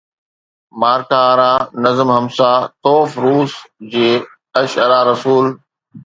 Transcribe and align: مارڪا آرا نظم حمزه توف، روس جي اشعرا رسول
مارڪا 0.79 1.19
آرا 1.31 1.51
نظم 1.83 2.09
حمزه 2.15 2.51
توف، 2.83 3.09
روس 3.25 3.51
جي 3.91 4.09
اشعرا 4.61 4.99
رسول 5.11 5.45